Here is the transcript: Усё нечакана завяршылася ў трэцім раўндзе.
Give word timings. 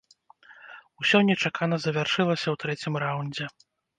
Усё 1.03 1.19
нечакана 1.27 1.75
завяршылася 1.85 2.47
ў 2.55 2.61
трэцім 2.65 2.93
раўндзе. 3.07 3.45